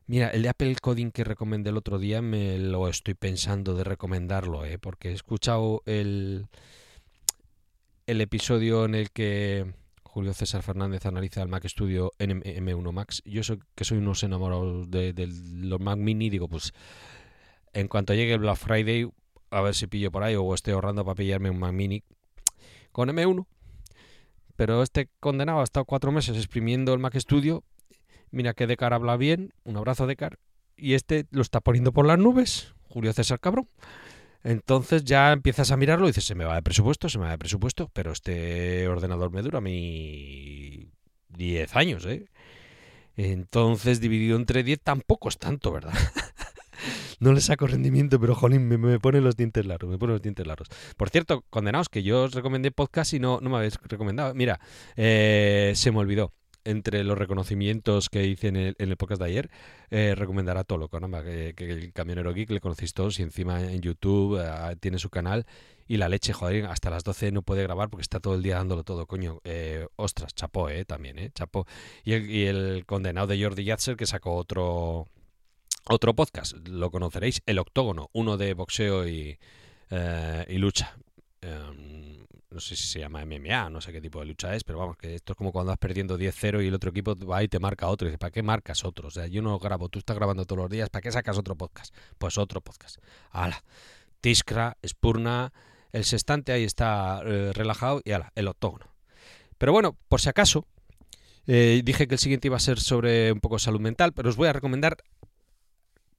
Mira, 0.06 0.28
el 0.30 0.42
de 0.42 0.48
Apple 0.48 0.76
Coding 0.80 1.10
que 1.10 1.24
recomendé 1.24 1.70
el 1.70 1.76
otro 1.76 1.98
día 1.98 2.20
me 2.22 2.58
lo 2.58 2.88
estoy 2.88 3.14
pensando 3.14 3.74
de 3.74 3.84
recomendarlo, 3.84 4.64
¿eh? 4.64 4.78
porque 4.78 5.10
he 5.10 5.12
escuchado 5.12 5.82
el, 5.86 6.46
el 8.06 8.20
episodio 8.20 8.84
en 8.84 8.94
el 8.94 9.10
que 9.10 9.72
Julio 10.14 10.32
César 10.32 10.62
Fernández 10.62 11.06
analiza 11.06 11.42
el 11.42 11.48
Mac 11.48 11.66
Studio 11.66 12.12
en 12.20 12.40
M1 12.40 12.92
Max. 12.92 13.20
Yo 13.24 13.42
soy, 13.42 13.58
que 13.74 13.84
soy 13.84 13.98
unos 13.98 14.22
enamorados 14.22 14.88
de, 14.88 15.12
los 15.56 15.80
Mac 15.80 15.98
Mini, 15.98 16.30
digo, 16.30 16.46
pues 16.46 16.72
en 17.72 17.88
cuanto 17.88 18.14
llegue 18.14 18.34
el 18.34 18.38
Black 18.38 18.56
Friday, 18.56 19.10
a 19.50 19.60
ver 19.60 19.74
si 19.74 19.88
pillo 19.88 20.12
por 20.12 20.22
ahí 20.22 20.36
o 20.36 20.54
estoy 20.54 20.74
ahorrando 20.74 21.04
para 21.04 21.16
pillarme 21.16 21.50
un 21.50 21.58
Mac 21.58 21.72
Mini 21.72 22.04
con 22.92 23.08
M1. 23.08 23.44
Pero 24.54 24.84
este 24.84 25.10
condenado 25.18 25.58
ha 25.58 25.64
estado 25.64 25.84
cuatro 25.84 26.12
meses 26.12 26.36
exprimiendo 26.36 26.94
el 26.94 27.00
Mac 27.00 27.18
Studio. 27.18 27.64
Mira 28.30 28.54
que 28.54 28.68
Decar 28.68 28.94
habla 28.94 29.16
bien, 29.16 29.52
un 29.64 29.76
abrazo 29.76 30.06
Decar. 30.06 30.38
Y 30.76 30.94
este 30.94 31.26
lo 31.32 31.42
está 31.42 31.60
poniendo 31.60 31.90
por 31.90 32.06
las 32.06 32.20
nubes, 32.20 32.72
Julio 32.82 33.12
César 33.12 33.40
Cabrón. 33.40 33.68
Entonces 34.44 35.04
ya 35.04 35.32
empiezas 35.32 35.70
a 35.70 35.76
mirarlo 35.78 36.06
y 36.06 36.10
dices, 36.10 36.24
se 36.24 36.34
me 36.34 36.44
va 36.44 36.54
de 36.54 36.62
presupuesto, 36.62 37.08
se 37.08 37.18
me 37.18 37.24
va 37.24 37.30
de 37.30 37.38
presupuesto, 37.38 37.90
pero 37.94 38.12
este 38.12 38.86
ordenador 38.86 39.32
me 39.32 39.40
dura 39.42 39.58
a 39.58 39.62
mí 39.62 40.90
10 41.30 41.76
años, 41.76 42.04
¿eh? 42.04 42.26
Entonces, 43.16 44.00
dividido 44.00 44.36
entre 44.36 44.62
10 44.62 44.80
tampoco 44.82 45.28
es 45.30 45.38
tanto, 45.38 45.72
¿verdad? 45.72 45.94
no 47.20 47.32
le 47.32 47.40
saco 47.40 47.66
rendimiento, 47.66 48.20
pero 48.20 48.34
jolín, 48.34 48.68
me, 48.68 48.76
me 48.76 49.00
pone 49.00 49.20
los 49.22 49.36
dientes 49.36 49.64
largos, 49.64 49.90
me 49.90 49.98
pone 49.98 50.12
los 50.12 50.22
dientes 50.22 50.46
largos. 50.46 50.68
Por 50.96 51.08
cierto, 51.08 51.42
condenados, 51.48 51.88
que 51.88 52.02
yo 52.02 52.24
os 52.24 52.34
recomendé 52.34 52.70
podcast 52.70 53.14
y 53.14 53.20
no, 53.20 53.40
no 53.40 53.48
me 53.48 53.56
habéis 53.56 53.78
recomendado. 53.82 54.34
Mira, 54.34 54.60
eh, 54.96 55.72
se 55.74 55.90
me 55.90 55.98
olvidó 56.00 56.32
entre 56.64 57.04
los 57.04 57.18
reconocimientos 57.18 58.08
que 58.08 58.24
hice 58.24 58.48
en 58.48 58.56
el, 58.56 58.76
en 58.78 58.90
el 58.90 58.96
podcast 58.96 59.20
de 59.22 59.28
ayer, 59.28 59.50
eh, 59.90 60.14
recomendar 60.14 60.56
a 60.58 60.64
Tolo, 60.64 60.88
que, 60.88 61.54
que, 61.56 61.70
el 61.70 61.92
camionero 61.92 62.32
geek 62.34 62.50
le 62.50 62.60
conocéis 62.60 62.94
todos 62.94 63.18
y 63.20 63.22
encima 63.22 63.60
en 63.62 63.80
YouTube 63.80 64.40
eh, 64.40 64.76
tiene 64.80 64.98
su 64.98 65.10
canal 65.10 65.46
y 65.86 65.98
la 65.98 66.08
leche, 66.08 66.32
joder, 66.32 66.66
hasta 66.66 66.90
las 66.90 67.04
12 67.04 67.32
no 67.32 67.42
puede 67.42 67.62
grabar 67.62 67.90
porque 67.90 68.02
está 68.02 68.20
todo 68.20 68.34
el 68.34 68.42
día 68.42 68.56
dándolo 68.56 68.84
todo, 68.84 69.06
coño. 69.06 69.40
Eh, 69.44 69.86
ostras, 69.96 70.34
chapó, 70.34 70.70
¿eh? 70.70 70.84
También, 70.84 71.18
¿eh? 71.18 71.30
Chapó. 71.34 71.66
Y 72.04 72.14
el, 72.14 72.30
y 72.30 72.46
el 72.46 72.86
condenado 72.86 73.26
de 73.26 73.42
Jordi 73.42 73.64
Yatzer 73.64 73.96
que 73.96 74.06
sacó 74.06 74.34
otro, 74.36 75.08
otro 75.86 76.14
podcast, 76.14 76.56
lo 76.68 76.90
conoceréis, 76.90 77.42
El 77.44 77.58
Octógono, 77.58 78.08
uno 78.12 78.36
de 78.38 78.54
boxeo 78.54 79.06
y, 79.06 79.38
eh, 79.90 80.46
y 80.48 80.56
lucha. 80.56 80.96
Em, 81.42 82.13
no 82.54 82.60
sé 82.60 82.76
si 82.76 82.86
se 82.86 83.00
llama 83.00 83.24
MMA, 83.26 83.68
no 83.68 83.80
sé 83.80 83.92
qué 83.92 84.00
tipo 84.00 84.20
de 84.20 84.26
lucha 84.26 84.54
es, 84.54 84.62
pero 84.62 84.78
vamos, 84.78 84.96
que 84.96 85.16
esto 85.16 85.32
es 85.32 85.36
como 85.36 85.50
cuando 85.50 85.70
vas 85.70 85.78
perdiendo 85.78 86.16
10-0 86.16 86.64
y 86.64 86.68
el 86.68 86.74
otro 86.74 86.90
equipo 86.90 87.16
va 87.16 87.42
y 87.42 87.48
te 87.48 87.58
marca 87.58 87.88
otro. 87.88 88.06
Y 88.06 88.10
dice, 88.10 88.18
¿para 88.18 88.30
qué 88.30 88.42
marcas 88.44 88.84
otro? 88.84 89.08
O 89.08 89.10
sea, 89.10 89.26
yo 89.26 89.42
no 89.42 89.58
grabo, 89.58 89.88
tú 89.88 89.98
estás 89.98 90.16
grabando 90.16 90.44
todos 90.44 90.62
los 90.62 90.70
días, 90.70 90.88
¿para 90.88 91.02
qué 91.02 91.10
sacas 91.10 91.36
otro 91.36 91.56
podcast? 91.56 91.92
Pues 92.16 92.38
otro 92.38 92.60
podcast. 92.60 92.98
¡Hala! 93.32 93.62
Tiskra, 94.20 94.78
Spurna, 94.86 95.52
el 95.92 96.04
sextante 96.04 96.52
ahí 96.52 96.64
está 96.64 97.22
eh, 97.24 97.52
relajado 97.52 98.00
y 98.04 98.12
ala, 98.12 98.32
el 98.36 98.46
octógono. 98.46 98.86
Pero 99.58 99.72
bueno, 99.72 99.98
por 100.08 100.20
si 100.20 100.28
acaso, 100.28 100.66
eh, 101.46 101.82
dije 101.84 102.06
que 102.06 102.14
el 102.14 102.20
siguiente 102.20 102.48
iba 102.48 102.56
a 102.56 102.60
ser 102.60 102.78
sobre 102.78 103.32
un 103.32 103.40
poco 103.40 103.58
salud 103.58 103.80
mental, 103.80 104.12
pero 104.12 104.28
os 104.28 104.36
voy 104.36 104.48
a 104.48 104.52
recomendar 104.52 104.96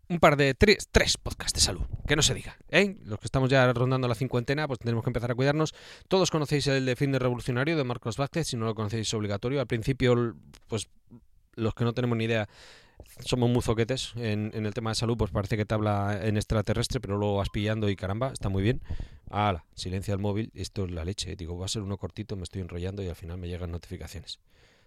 un 0.10 0.20
par 0.20 0.38
de 0.38 0.54
tres, 0.54 0.88
tres 0.92 1.18
podcasts 1.18 1.54
de 1.54 1.62
salud, 1.62 1.86
que 2.08 2.16
no 2.16 2.22
se 2.22 2.34
diga. 2.34 2.58
¿eh? 2.70 2.98
Los 3.06 3.20
que 3.20 3.26
estamos 3.26 3.50
ya 3.50 3.72
rondando 3.74 4.08
la 4.08 4.16
cincuentena, 4.16 4.68
pues 4.68 4.80
tenemos 4.80 5.04
que 5.04 5.10
empezar 5.10 5.32
a 5.32 5.36
cuidarnos. 5.36 5.74
Todos 6.08 6.32
conocéis 6.32 6.68
el 6.68 6.86
de 6.86 6.96
Fin 6.96 7.12
de 7.12 7.20
Revolucionario 7.20 7.78
de 7.78 7.84
Marcos 7.84 8.18
Vázquez, 8.18 8.48
si 8.48 8.58
no 8.58 8.66
lo 8.66 8.76
conocéis 8.76 9.08
es 9.08 9.14
obligatorio. 9.14 9.60
Al 9.60 9.68
principio, 9.68 10.36
pues 10.68 10.90
los 11.56 11.74
que 11.74 11.84
no 11.84 11.94
tenemos 11.94 12.18
ni 12.18 12.26
idea, 12.26 12.48
somos 13.20 13.50
muy 13.50 13.62
zoquetes 13.62 14.14
en, 14.16 14.52
el 14.54 14.74
tema 14.74 14.92
de 14.92 14.96
salud, 14.96 15.18
pues 15.18 15.32
parece 15.32 15.58
que 15.58 15.66
te 15.66 15.74
habla 15.74 16.20
en 16.24 16.38
extraterrestre, 16.38 17.00
pero 17.00 17.18
luego 17.18 17.38
vas 17.38 17.50
pillando 17.50 17.90
y 17.90 17.96
caramba, 17.96 18.32
está 18.32 18.50
muy 18.50 18.64
bien. 18.64 18.82
Ala, 19.30 19.66
silencia 19.74 20.14
el 20.14 20.20
móvil, 20.20 20.52
esto 20.54 20.86
es 20.86 20.92
la 20.92 21.04
leche. 21.04 21.36
Digo, 21.36 21.58
va 21.58 21.66
a 21.66 21.70
ser 21.70 21.82
uno 21.82 21.98
cortito, 21.98 22.36
me 22.36 22.44
estoy 22.44 22.62
enrollando 22.62 23.02
y 23.04 23.08
al 23.08 23.16
final 23.16 23.38
me 23.38 23.48
llegan 23.48 23.72
notificaciones. 23.72 24.40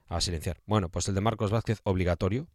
A 0.09 0.21
silenciar. 0.21 0.59
Bueno, 0.67 0.89
pues 0.89 1.09
el 1.09 1.15
de 1.15 1.21
Marcos 1.21 1.51
Vázquez, 1.51 1.81
obligatorio. 1.85 2.47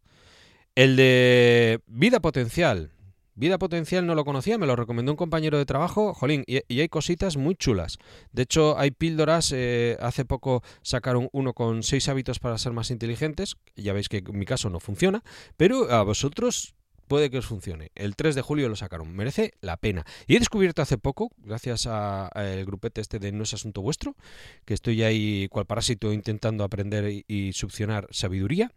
El 0.74 0.96
de 0.96 1.80
vida 1.86 2.18
potencial. 2.18 2.90
Vida 3.36 3.58
potencial 3.58 4.06
no 4.06 4.16
lo 4.16 4.24
conocía, 4.24 4.58
me 4.58 4.66
lo 4.66 4.74
recomendó 4.74 5.12
un 5.12 5.16
compañero 5.16 5.56
de 5.56 5.66
trabajo, 5.66 6.14
jolín, 6.14 6.42
y, 6.46 6.62
hay 6.80 6.88
cositas 6.88 7.36
muy 7.36 7.54
chulas. 7.54 7.98
De 8.32 8.42
hecho, 8.42 8.76
hay 8.76 8.90
píldoras, 8.90 9.52
eh, 9.52 9.96
hace 10.00 10.24
poco 10.24 10.62
sacaron 10.82 11.28
uno 11.32 11.52
con 11.52 11.84
seis 11.84 12.08
hábitos 12.08 12.40
para 12.40 12.58
ser 12.58 12.72
más 12.72 12.90
inteligentes, 12.90 13.56
ya 13.76 13.92
veis 13.92 14.08
que 14.08 14.18
en 14.18 14.38
mi 14.38 14.46
caso 14.46 14.68
no 14.68 14.80
funciona, 14.80 15.22
pero 15.56 15.92
a 15.92 16.02
vosotros 16.02 16.74
puede 17.06 17.30
que 17.30 17.38
os 17.38 17.46
funcione. 17.46 17.92
El 17.94 18.16
3 18.16 18.34
de 18.34 18.42
julio 18.42 18.68
lo 18.68 18.76
sacaron, 18.76 19.14
merece 19.14 19.54
la 19.60 19.76
pena. 19.76 20.04
Y 20.26 20.34
he 20.34 20.38
descubierto 20.40 20.82
hace 20.82 20.98
poco, 20.98 21.30
gracias 21.38 21.86
al 21.86 22.64
grupete 22.64 23.00
este 23.00 23.20
de 23.20 23.30
No 23.30 23.44
es 23.44 23.54
Asunto 23.54 23.80
Vuestro, 23.80 24.16
que 24.64 24.74
estoy 24.74 25.04
ahí 25.04 25.46
cual 25.50 25.66
parásito 25.66 26.12
intentando 26.12 26.64
aprender 26.64 27.08
y, 27.10 27.24
y 27.28 27.52
succionar 27.52 28.08
sabiduría, 28.10 28.72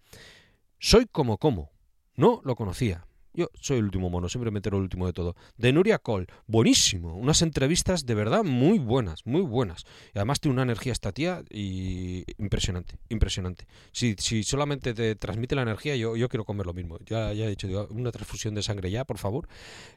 soy 0.80 1.08
como 1.08 1.38
como. 1.38 1.77
No 2.18 2.42
lo 2.44 2.56
conocía. 2.56 3.06
Yo 3.38 3.52
soy 3.62 3.78
el 3.78 3.84
último 3.84 4.10
mono, 4.10 4.28
siempre 4.30 4.50
me 4.50 4.58
entero 4.58 4.78
el 4.78 4.84
último 4.84 5.06
de 5.06 5.14
todo. 5.14 5.36
De 5.58 5.72
Nuria 5.72 6.00
Cole, 6.00 6.26
buenísimo. 6.48 7.16
Unas 7.16 7.44
entrevistas 7.44 8.08
de 8.08 8.16
verdad 8.16 8.44
muy 8.44 8.80
buenas, 8.80 9.28
muy 9.28 9.42
buenas. 9.42 9.86
Y 10.16 10.18
además 10.18 10.40
tiene 10.40 10.54
una 10.54 10.64
energía 10.64 10.92
esta 10.92 11.12
tía 11.12 11.44
y 11.52 12.24
impresionante, 12.40 12.98
impresionante. 13.10 13.68
Si, 13.92 14.16
si 14.18 14.42
solamente 14.42 14.96
te 14.96 15.14
transmite 15.14 15.54
la 15.54 15.62
energía, 15.62 15.96
yo, 15.96 16.16
yo 16.16 16.30
quiero 16.30 16.46
comer 16.46 16.66
lo 16.66 16.74
mismo. 16.74 16.98
Ya, 17.06 17.32
ya 17.34 17.46
he 17.46 17.50
dicho, 17.50 17.88
una 17.92 18.12
transfusión 18.12 18.56
de 18.56 18.64
sangre 18.64 18.90
ya, 18.90 19.06
por 19.06 19.20
favor. 19.20 19.48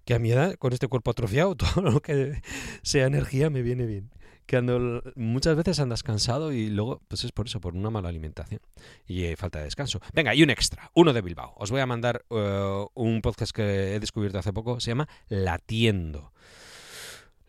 Que 0.04 0.12
a 0.12 0.18
mi 0.18 0.30
edad, 0.30 0.56
con 0.56 0.74
este 0.74 0.88
cuerpo 0.88 1.12
atrofiado, 1.12 1.54
todo 1.56 1.80
lo 1.80 2.02
que 2.02 2.42
sea 2.82 3.06
energía 3.06 3.48
me 3.48 3.62
viene 3.62 3.86
bien 3.86 4.10
que 4.50 5.00
muchas 5.14 5.54
veces 5.54 5.78
andas 5.78 6.02
cansado 6.02 6.52
y 6.52 6.70
luego, 6.70 7.00
pues 7.06 7.22
es 7.22 7.30
por 7.30 7.46
eso, 7.46 7.60
por 7.60 7.76
una 7.76 7.88
mala 7.88 8.08
alimentación 8.08 8.60
y 9.06 9.22
eh, 9.22 9.36
falta 9.36 9.60
de 9.60 9.66
descanso. 9.66 10.00
Venga, 10.12 10.34
y 10.34 10.42
un 10.42 10.50
extra, 10.50 10.90
uno 10.94 11.12
de 11.12 11.20
Bilbao. 11.20 11.54
Os 11.56 11.70
voy 11.70 11.80
a 11.80 11.86
mandar 11.86 12.24
uh, 12.30 12.88
un 12.94 13.22
podcast 13.22 13.52
que 13.52 13.94
he 13.94 14.00
descubierto 14.00 14.40
hace 14.40 14.52
poco, 14.52 14.80
se 14.80 14.90
llama 14.90 15.08
Latiendo. 15.28 16.32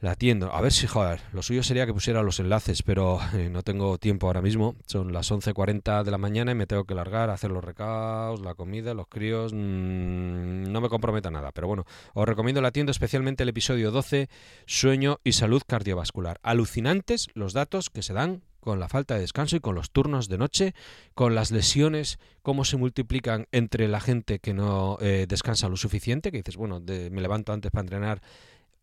Latiendo. 0.01 0.51
A 0.51 0.61
ver 0.61 0.71
si, 0.71 0.87
joder, 0.87 1.21
lo 1.31 1.43
suyo 1.43 1.61
sería 1.61 1.85
que 1.85 1.93
pusiera 1.93 2.23
los 2.23 2.39
enlaces, 2.39 2.81
pero 2.81 3.19
eh, 3.35 3.49
no 3.51 3.61
tengo 3.61 3.99
tiempo 3.99 4.25
ahora 4.25 4.41
mismo. 4.41 4.75
Son 4.87 5.13
las 5.13 5.31
11.40 5.31 6.03
de 6.03 6.09
la 6.09 6.17
mañana 6.17 6.53
y 6.53 6.55
me 6.55 6.65
tengo 6.65 6.85
que 6.85 6.95
largar, 6.95 7.29
hacer 7.29 7.51
los 7.51 7.63
recaos, 7.63 8.41
la 8.41 8.55
comida, 8.55 8.95
los 8.95 9.05
críos. 9.07 9.53
Mmm, 9.53 10.63
no 10.63 10.81
me 10.81 10.89
comprometa 10.89 11.29
nada, 11.29 11.51
pero 11.51 11.67
bueno, 11.67 11.85
os 12.15 12.27
recomiendo 12.27 12.61
Latiendo, 12.61 12.91
especialmente 12.91 13.43
el 13.43 13.49
episodio 13.49 13.91
12, 13.91 14.27
Sueño 14.65 15.19
y 15.23 15.33
Salud 15.33 15.61
Cardiovascular. 15.67 16.39
Alucinantes 16.41 17.27
los 17.35 17.53
datos 17.53 17.91
que 17.91 18.01
se 18.01 18.13
dan 18.13 18.41
con 18.59 18.79
la 18.79 18.89
falta 18.89 19.13
de 19.15 19.21
descanso 19.21 19.55
y 19.55 19.59
con 19.59 19.75
los 19.75 19.91
turnos 19.91 20.29
de 20.29 20.39
noche, 20.39 20.73
con 21.13 21.35
las 21.35 21.51
lesiones, 21.51 22.17
cómo 22.41 22.65
se 22.65 22.77
multiplican 22.77 23.47
entre 23.51 23.87
la 23.87 23.99
gente 23.99 24.39
que 24.39 24.55
no 24.55 24.97
eh, 24.99 25.25
descansa 25.27 25.69
lo 25.69 25.77
suficiente, 25.77 26.31
que 26.31 26.37
dices, 26.37 26.57
bueno, 26.57 26.79
me 26.79 27.21
levanto 27.21 27.53
antes 27.53 27.71
para 27.71 27.81
entrenar 27.81 28.21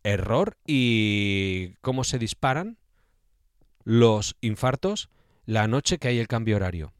error 0.03 0.57
y 0.65 1.73
cómo 1.81 2.03
se 2.03 2.19
disparan 2.19 2.77
los 3.83 4.35
infartos 4.41 5.09
la 5.45 5.67
noche 5.67 5.97
que 5.97 6.09
hay 6.09 6.19
el 6.19 6.27
cambio 6.27 6.57
horario. 6.57 6.93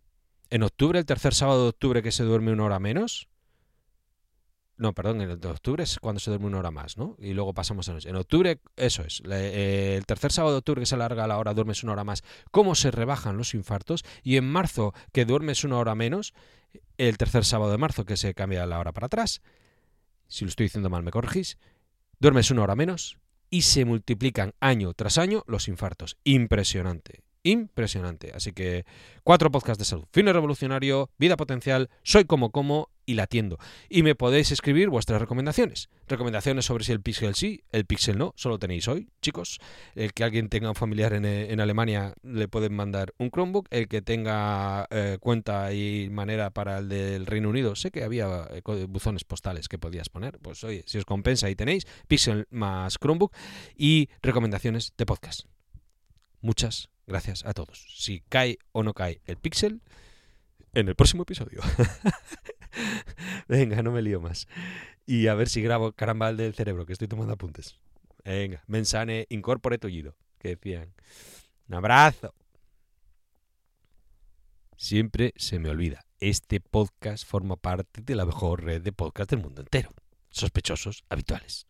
En 0.50 0.64
octubre, 0.64 0.98
el 0.98 1.06
tercer 1.06 1.36
sábado 1.36 1.64
de 1.64 1.70
octubre 1.70 2.02
que 2.02 2.12
se 2.12 2.24
duerme 2.24 2.52
una 2.52 2.66
hora 2.66 2.80
menos. 2.80 3.28
No, 4.78 4.94
perdón, 4.94 5.22
en 5.22 5.32
octubre 5.46 5.84
es 5.84 6.00
cuando 6.00 6.20
se 6.20 6.32
duerme 6.32 6.48
una 6.48 6.60
hora 6.60 6.72
más, 6.72 6.98
¿no? 6.98 7.16
Y 7.20 7.34
luego 7.34 7.54
pasamos 7.54 7.88
a 7.90 7.94
noche. 7.94 8.10
En 8.10 8.16
octubre, 8.16 8.60
eso 8.78 9.04
es. 9.04 9.22
Eh, 9.30 9.96
el 9.98 10.06
tercer 10.06 10.32
sábado 10.32 10.54
de 10.54 10.60
octubre 10.60 10.82
que 10.82 10.86
se 10.86 10.96
alarga 10.96 11.28
la 11.28 11.38
hora, 11.38 11.54
duermes 11.54 11.84
una 11.84 11.92
hora 11.92 12.06
más. 12.06 12.24
¿Cómo 12.50 12.74
se 12.76 12.90
rebajan 12.90 13.38
los 13.38 13.54
infartos? 13.54 14.04
Y 14.24 14.38
en 14.38 14.50
marzo, 14.50 14.94
que 15.12 15.26
duermes 15.26 15.64
una 15.64 15.78
hora 15.78 15.96
menos. 15.96 16.34
El 16.98 17.18
tercer 17.18 17.46
sábado 17.46 17.72
de 17.72 17.78
marzo 17.78 18.06
que 18.06 18.18
se 18.18 18.34
cambia 18.34 18.66
la 18.66 18.80
hora 18.80 18.94
para 18.94 19.08
atrás. 19.08 19.42
Si 20.28 20.46
lo 20.46 20.50
estoy 20.50 20.68
diciendo 20.68 20.90
mal, 20.90 21.04
me 21.04 21.12
corregís 21.12 21.58
duermes 22.20 22.52
una 22.52 22.64
hora 22.64 22.76
menos 22.76 23.18
y 23.50 23.64
se 23.64 23.86
multiplican 23.86 24.54
año 24.60 24.94
tras 24.94 25.18
año 25.18 25.44
los 25.48 25.68
infartos. 25.68 26.18
Impresionante, 26.24 27.24
impresionante. 27.44 28.32
Así 28.36 28.54
que 28.54 28.86
cuatro 29.24 29.52
podcasts 29.52 29.80
de 29.80 29.86
salud. 29.86 30.06
Fino 30.12 30.34
revolucionario, 30.34 31.10
vida 31.18 31.38
potencial, 31.38 31.90
soy 32.04 32.26
como 32.26 32.52
como 32.52 32.90
y 33.10 33.16
la 33.16 33.24
atiendo. 33.24 33.58
Y 33.90 34.04
me 34.04 34.14
podéis 34.14 34.52
escribir 34.52 34.90
vuestras 34.90 35.20
recomendaciones. 35.20 35.90
Recomendaciones 36.08 36.66
sobre 36.66 36.84
si 36.84 36.92
el 36.92 37.02
Pixel 37.02 37.34
sí, 37.34 37.64
el 37.72 37.86
Pixel 37.86 38.20
no, 38.20 38.34
solo 38.36 38.60
tenéis 38.60 38.88
hoy, 38.88 39.10
chicos. 39.20 39.58
El 39.96 40.14
que 40.14 40.24
alguien 40.24 40.48
tenga 40.48 40.70
un 40.70 40.76
familiar 40.76 41.14
en, 41.14 41.26
en 41.26 41.60
Alemania 41.60 42.14
le 42.22 42.48
pueden 42.48 42.76
mandar 42.76 43.16
un 43.18 43.32
Chromebook. 43.32 43.66
El 43.72 43.88
que 43.88 44.04
tenga 44.04 44.86
eh, 44.92 45.18
cuenta 45.20 45.74
y 45.74 46.08
manera 46.12 46.52
para 46.52 46.78
el 46.78 46.88
del 46.88 47.26
Reino 47.26 47.50
Unido, 47.50 47.76
sé 47.76 47.90
que 47.90 48.04
había 48.04 48.48
eh, 48.52 48.62
buzones 48.88 49.24
postales 49.24 49.68
que 49.68 49.80
podías 49.80 50.10
poner. 50.10 50.38
Pues 50.38 50.64
oye, 50.64 50.84
si 50.86 51.00
os 51.00 51.06
compensa 51.06 51.48
ahí 51.48 51.56
tenéis 51.56 51.88
Pixel 52.08 52.46
más 52.52 53.00
Chromebook 53.00 53.34
y 53.76 54.10
recomendaciones 54.22 54.94
de 54.96 55.06
podcast. 55.08 55.48
Muchas 56.42 56.90
gracias 57.08 57.44
a 57.44 57.54
todos. 57.54 57.88
Si 57.98 58.22
cae 58.30 58.60
o 58.72 58.84
no 58.84 58.94
cae 58.94 59.22
el 59.26 59.38
Pixel, 59.38 59.82
en 60.74 60.88
el 60.88 60.96
próximo 60.96 61.24
episodio. 61.24 61.62
Venga, 63.48 63.82
no 63.82 63.92
me 63.92 64.02
lío 64.02 64.22
más. 64.22 64.48
Y 65.06 65.28
a 65.28 65.34
ver 65.34 65.50
si 65.50 65.62
grabo 65.62 65.92
caramba 65.94 66.30
el 66.30 66.38
del 66.38 66.54
cerebro, 66.54 66.86
que 66.86 66.94
estoy 66.94 67.08
tomando 67.08 67.34
apuntes. 67.34 67.78
Venga, 68.24 68.64
mensane 68.68 69.26
incorpore 69.30 69.78
tullido, 69.78 70.16
que 70.38 70.50
decían. 70.50 70.94
Un 71.68 71.76
abrazo. 71.76 72.34
Siempre 74.78 75.34
se 75.36 75.60
me 75.60 75.70
olvida. 75.70 76.06
Este 76.20 76.60
podcast 76.60 77.26
forma 77.26 77.56
parte 77.56 78.02
de 78.02 78.16
la 78.16 78.26
mejor 78.26 78.64
red 78.64 78.82
de 78.82 78.92
podcast 78.92 79.30
del 79.30 79.42
mundo 79.42 79.62
entero. 79.62 79.90
Sospechosos 80.30 81.04
habituales. 81.10 81.68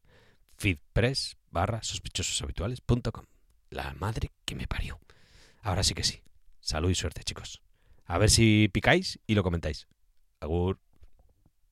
Feedpress 0.58 1.38
barra 1.50 1.82
sospechososhabituales.com. 1.82 3.26
La 3.70 3.94
madre 4.00 4.32
que 4.46 4.56
me 4.56 4.68
parió. 4.68 5.00
Ahora 5.62 5.84
sí 5.84 5.94
que 5.94 6.04
sí. 6.04 6.22
Salud 6.60 6.90
y 6.90 6.96
suerte, 6.96 7.24
chicos. 7.24 7.62
A 8.10 8.18
ver 8.18 8.32
si 8.32 8.70
picáis 8.74 9.20
y 9.28 9.36
lo 9.36 9.44
comentáis. 9.44 9.88
Agur. 10.40 10.80